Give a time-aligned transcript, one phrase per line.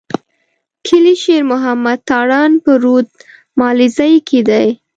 [0.85, 3.07] کلي شېر محمد تارڼ په رود
[3.59, 4.67] ملازۍ کي دی.